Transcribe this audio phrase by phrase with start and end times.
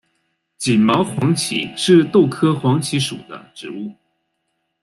[0.57, 3.93] 棉毛黄耆是豆科黄芪属的植物。